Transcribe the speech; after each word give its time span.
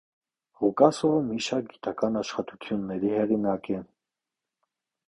Ղուկասովը 0.61 1.19
մի 1.27 1.37
շարք 1.49 1.69
գիտական 1.75 2.19
աշխատությունների 2.23 3.17
հեղինակ 3.21 3.73
է։ 3.79 3.85